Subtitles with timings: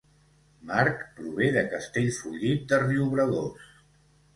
[0.69, 3.75] Marc prové de Castellfollit de Riubregós